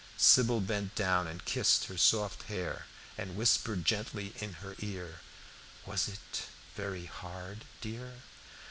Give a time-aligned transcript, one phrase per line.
[0.17, 2.87] Sybil bent down and kissed her soft hair,
[3.19, 5.19] and whispered gently in her ear,
[5.85, 8.11] "Was it very hard, dear?"